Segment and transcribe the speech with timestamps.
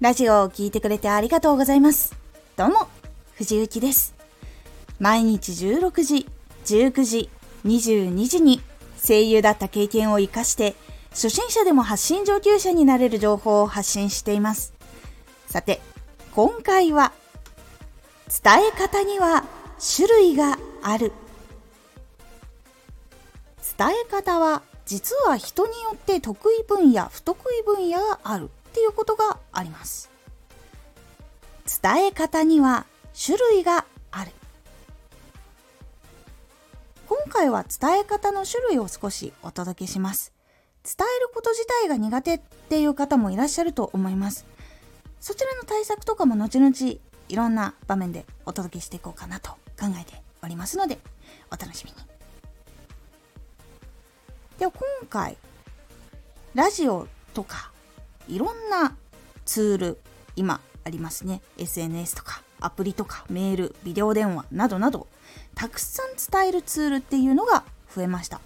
[0.00, 2.14] ラジオを聴いてくれてありがとうございます。
[2.56, 2.86] どうも、
[3.34, 4.14] 藤幸です。
[5.00, 6.28] 毎日16時、
[6.66, 7.30] 19時、
[7.64, 8.60] 22時に
[9.04, 10.76] 声優だった経験を活かして、
[11.10, 14.72] 初心者でも発信上級者になれる情報を発信しています。
[15.48, 15.80] さて、
[16.32, 17.10] 今回は、
[18.44, 19.42] 伝え方には
[19.96, 21.10] 種類がある。
[23.76, 28.48] 伝え方は実は人によって得意分野、不得意分野がある。
[28.78, 30.08] っていうことがあります。
[31.82, 34.30] 伝え方には種類がある。
[37.08, 40.32] 今回は伝え方の種類を少しお届けします。
[40.84, 44.46] 伝えること自体が苦手っていう方もいらっしゃると思います。
[45.20, 46.72] そちらの対策とかも後々
[47.28, 51.00] いろんな場面でお届けしていこうかなと考えておりますので
[51.50, 51.96] お楽しみに。
[54.56, 55.36] では今回
[56.54, 57.72] ラジオとか
[58.28, 58.96] いろんな
[59.44, 59.98] ツール
[60.36, 61.42] 今ありますね。
[61.58, 65.06] SNS とかアプリとかメールビデオ電話などなど
[65.54, 68.40] たくさん伝えるツールっていうのが増えました。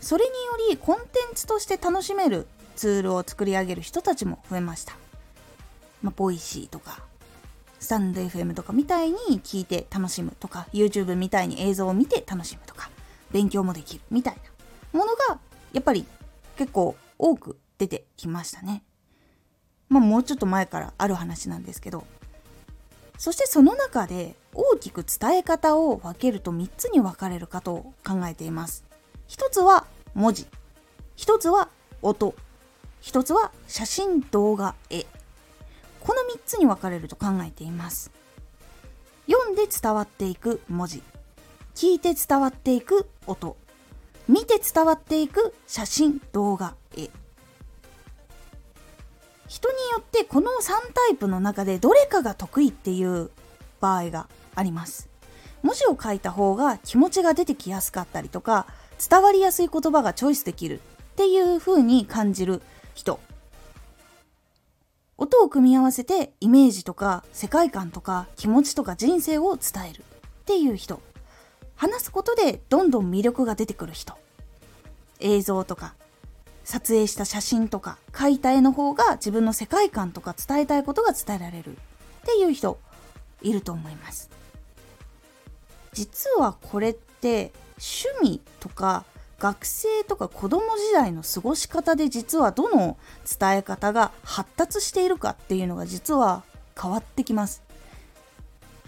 [0.00, 4.94] それによりコンテンツとして楽しめるツールを作り上げる人たちも増えました。
[6.02, 7.00] まあ、ボイシーとか
[7.78, 12.90] スタンド FM とかみたいに聞いて楽しむとか YouTube みたいに映像を見て楽しむとか
[13.30, 14.36] 勉強もできるみたい
[14.92, 15.38] なものが
[15.72, 16.04] やっぱり
[16.56, 18.84] 結構多く出てきましたね。
[19.88, 22.04] まあもうちょっと前からある話なんですけど。
[23.18, 28.84] そしてその中で大きく伝え方を分けると3つに分かれるかと考えています。
[29.26, 30.46] 一つは文字。
[31.16, 31.70] 一つは
[32.02, 32.36] 音。
[33.00, 35.04] 一つは写真、動画、絵。
[36.00, 38.12] この3つに分かれると考えています。
[39.28, 41.02] 読んで伝わっていく文字。
[41.74, 43.56] 聞いて伝わっていく音。
[44.28, 47.10] 見て伝わっていく写真、動画、絵。
[49.52, 53.30] 人によってこの3タイプの中でどれかが得意っていう
[53.82, 55.10] 場合があります。
[55.62, 58.66] 文字を書いた方が気持ちが出てきやすかったりとか
[59.10, 62.62] 伝わりやすい言葉がチョイスできるっていう風に感じる
[62.94, 63.20] 人。
[65.18, 71.02] 音を組み合わせてイメージとか世界観とか気持ちとか人生を伝えるっていう人。
[71.76, 74.14] 話すことでどんどん魅力が出てくる人。
[75.20, 75.94] 映像とか
[76.64, 81.74] 撮影した写真とか描いた絵の方が自分の世界観とか伝えたいことが伝えられるっ
[82.24, 82.78] ていう人
[83.42, 84.30] いると思います。
[85.92, 89.04] 実はこれって趣味とか
[89.38, 92.96] 学生とか子供時代の過ごし方で実はどの
[93.40, 96.44] 伝え方が発達しているかっていうのが実は
[96.80, 97.62] 変わってきます。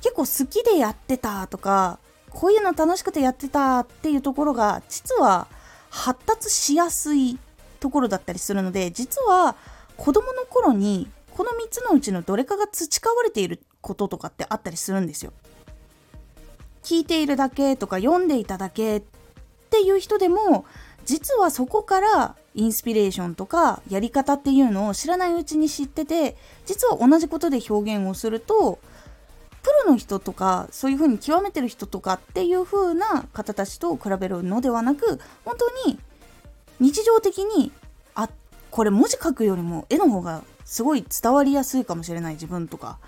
[0.00, 1.98] 結構好きでやってたとか
[2.30, 5.48] こういうの楽しくてやってたっていうところが実は
[5.90, 7.38] 発達しやすい
[7.84, 9.56] ところだったりするので実は
[9.98, 11.06] 子供の頃に
[11.36, 15.34] この3つのうちのどれかが培われていることとかってあったりするんですよ。
[16.82, 19.02] 聞いているだけとか読んでいただけっ
[19.68, 20.64] ていう人でも
[21.04, 28.78] 実はそこからインスピレーションとかやり方っていうのを知らないうちに知ってて実は同じことで表現をすると
[29.62, 35.98] プロの人とかそういう風に極めてる人とかっていう風な方たちと比べるのではなく本当に
[36.80, 37.72] 日常的に
[38.14, 38.28] あ
[38.70, 42.98] これ文字書くよりも絵の方がすごい伝わりやすいかもしれない自分とか。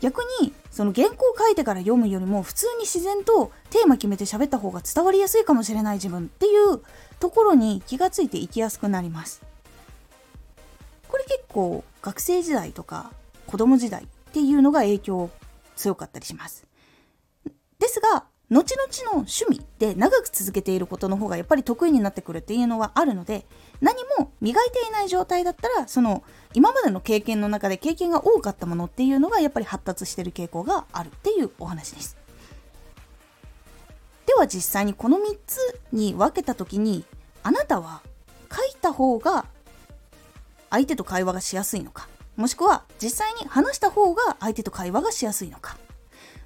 [0.00, 6.80] 逆にその原稿を書いてから読むよりも普通に自然とテーマ決めて喋った方が伝わりやすいかもしれない自分っていう
[7.18, 9.42] ところに気がついていきやすくなります。
[11.06, 13.10] これ結構学生時代とか
[13.46, 15.30] 子供時代っていうのが影響
[15.76, 16.66] 強かったりします。
[17.78, 23.46] ですが後々の趣味で長く続けていることの方がやっぱり得意になってくるっていうのはあるので
[23.80, 32.16] 何も磨いていない状態だったらその今までの経験の中で経験が多かったものっていうのがやっぱり発達してる傾向があるっていうお話です。
[34.26, 35.58] では実際にこの3つ
[35.92, 37.04] に分けた時に
[37.44, 38.02] あなたは
[38.52, 39.46] 書いた方が
[40.70, 42.08] 相手と会話がしやすいのか？
[42.36, 45.76] もしくは実際に話した方が相手と会話がしやすいのか？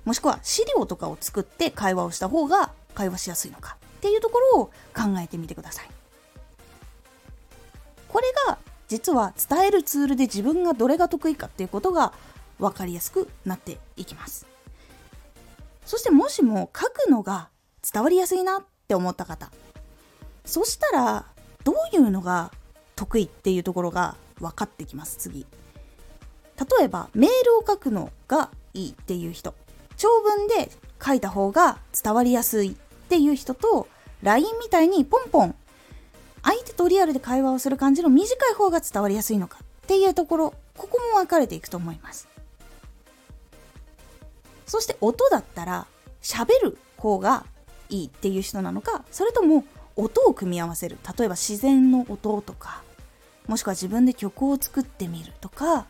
[0.04, 5.86] もしくは資料とかを作って会話をした方が会話しやすいのかっていうところを考えてみてください。
[8.08, 8.58] これが
[8.88, 12.12] 実は伝えるツールで自分がどれが得意かっていうことが
[12.58, 14.46] 分かりやすくなっていきます。
[15.86, 17.48] そしてもしも書くのが
[17.92, 19.50] 伝わりやすいなって思った方
[20.44, 21.26] そしたら
[21.64, 22.50] どういうのが
[22.96, 25.46] 得意っていうところが分かってきます次
[26.78, 29.54] 例えばメールを書くのがいいっていう人
[29.96, 30.70] 長文で
[31.04, 32.74] 書いた方が伝わりやすいっ
[33.08, 33.88] ていう人と
[34.22, 35.54] LINE みたいにポンポン
[36.42, 42.28] 相手とリアルで会話をする感じの短い方が伝わりやすいのかっていうところここも分かれていくと思います。
[44.66, 45.86] そして音だったら
[46.22, 47.44] 喋る方が
[47.90, 49.64] いいっていう人なのかそれとも
[49.94, 50.98] 音を組み合わせる。
[51.18, 52.82] 例えば自然の音とか
[53.46, 55.86] もしくは自分で曲を作ってみるとか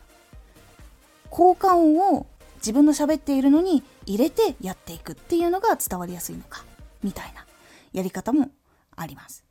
[1.29, 2.25] 効果音を
[2.57, 6.63] 自分の喋っているのに入れてやっていくっていうのが伝わりやすいのか
[7.03, 7.45] みたいな
[7.93, 8.49] やり方も
[8.95, 9.43] あります。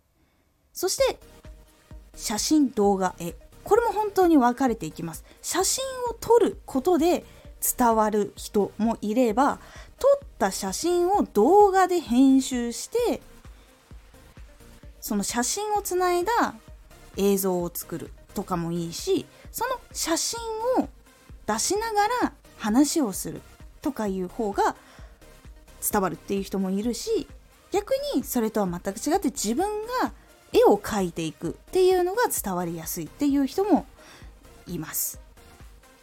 [0.73, 1.19] そして
[2.17, 3.35] 写真動画絵
[3.65, 5.25] これも本当に分かれていきます。
[5.43, 7.25] 写真を撮ることで
[7.79, 9.59] 伝わる人もいれば
[9.99, 13.23] 撮った写真を動画で編集して
[15.01, 16.55] その写真をつないだ
[17.17, 20.41] 映像を作るとかもいいしその写真
[20.79, 20.89] を
[21.47, 23.41] 出しながら話をする。
[23.84, 24.75] とかいう方が
[25.92, 27.28] 伝わるっていう人もいるし
[27.70, 29.66] 逆にそれとは全く違って自分
[30.02, 30.12] が
[30.52, 33.86] 絵を描いていくっていうのが伝わりやすいっていう人も
[34.66, 35.20] います。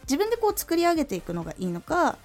[0.03, 2.17] 自分でこう作り上げていくのがいいのか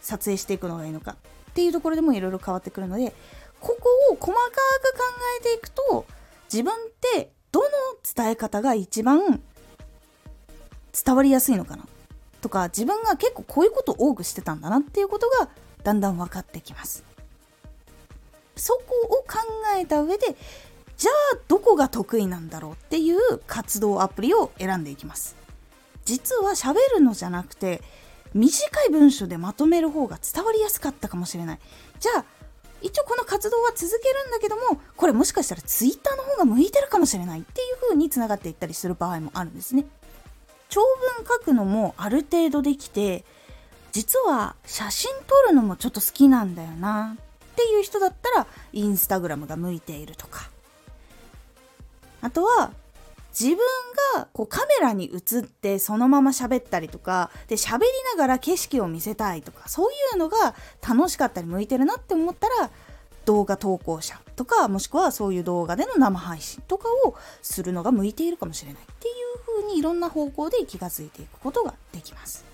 [0.00, 1.16] 撮影していくのがいいのか
[1.50, 3.14] っていうところでもいろいろ変わってくるので
[3.60, 5.04] ここを細かく考
[5.40, 6.06] えていくと
[6.52, 6.76] 自分っ
[7.14, 7.68] てどの
[8.14, 9.40] 伝え方が一番
[11.04, 11.86] 伝わりやすいのかな
[12.40, 15.48] とか自分が結構こういうことを多くしてたんだなっていうことが
[15.82, 17.04] だんだん分かってきます。
[18.56, 19.38] そこを考
[19.78, 20.36] えた上で
[20.96, 25.36] じゃあどこが得意なんだろうっていう活動アプリを選んでいきます。
[26.04, 27.82] 実は喋るのじゃなくて
[28.34, 31.58] 短い文章でまとめる方が伝わりやすかったかもしれない。
[31.98, 32.24] じゃあ
[32.82, 39.84] 一応この活動は続けるんだけどもこれもしかしたら Twitter の方が向いてるかもしれないっていう風につながっていったりする場合もあるんですね。
[40.70, 43.24] 長文書くのもある程度できて
[43.92, 50.48] 実は写真撮るのもちょっと好きなんだよなっていう人だったらインスタグラムが向いているとか。
[52.22, 52.70] あとは
[53.38, 53.58] 自分
[54.16, 60.54] がこうカメラに映ってそのまま喋ったりとかで喋りながら景色を見せたいとかそういうのが
[60.86, 62.70] 楽しかったり向いてるなって思ったら
[63.30, 72.44] 動画投稿者とかもしくはそういう動画での生配信とかをするのが向いているかもしれないっていう風にいろんな方向で気がついていくことができます。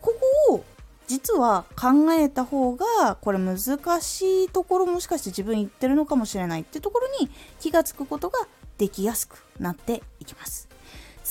[0.00, 0.14] こ
[0.48, 0.64] こを
[1.08, 3.58] 実は考えた方がこれ難
[4.00, 7.28] しいところもしかして自分言ってるのかもしれないってところに
[7.58, 8.46] 気がつくことが
[8.78, 10.68] できやすくなっていきます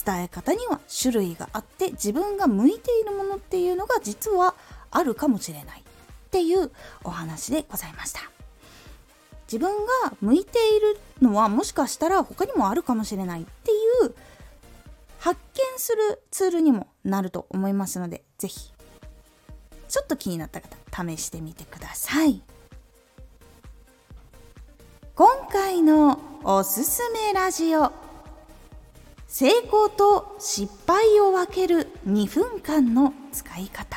[0.06, 4.56] 伝え方には種類があって自分が向いているものっていうのが実は
[4.92, 5.85] あるかもしれない
[6.36, 6.70] っていう
[7.06, 8.20] お話でございました。
[9.48, 9.72] 自分
[10.04, 13.76] が向いているのはもしかしたら他にもあるかもしれないってい
[14.08, 14.14] う
[15.20, 18.74] 発見するツールにもなると思いますので是非
[19.88, 22.42] ちょっと気になった方試してみてください。
[25.16, 27.94] 今回のおすすめラジオ。
[29.28, 33.95] 成功と失敗を分ける2分間の使い方。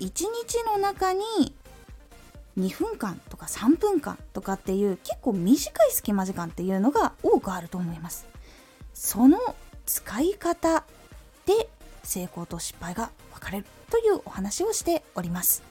[0.00, 1.20] 1日の中に
[2.58, 8.26] 2分間とか3分間とかっていう結構短い隙間時間っていうのが多くあると思います
[8.94, 9.38] その
[9.86, 10.84] 使い方
[11.46, 11.68] で
[12.02, 15.62] 成功と失敗が分かれるというお話をしております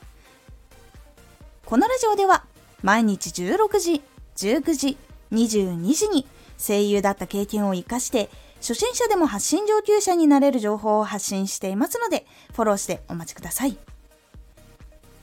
[1.66, 2.46] このラジオでは
[2.82, 4.02] 毎日16時、
[4.38, 4.98] 19時、
[5.32, 6.26] 22時に
[6.58, 13.78] 声優だった経験を活かして初心者でも発信上級者になれる情報を発信していますのでフォローしてお待ちください。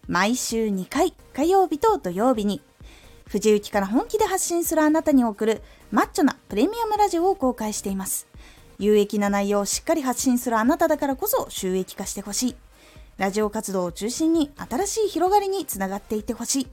[0.08, 2.60] 毎週2回火曜日と土曜日に
[3.28, 8.28] 藤雪から本気で発信するあなたに送るマッチョなプレミアムラジオを公開しています。
[8.78, 12.56] 有益な内容をしっかり発信するあなただからこそ収益化してほしい。
[13.18, 16.68] ラジオ活動を中心に新しい広がりにつながっていってほしい。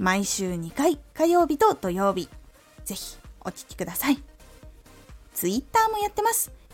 [0.00, 2.30] 毎週2回火曜日と土曜日
[2.86, 4.22] ぜひお聴きください
[5.34, 6.50] Twitter もやってます